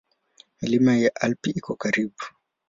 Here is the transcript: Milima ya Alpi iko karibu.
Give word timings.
Milima 0.61 0.95
ya 0.97 1.15
Alpi 1.15 1.49
iko 1.49 1.75
karibu. 1.75 2.23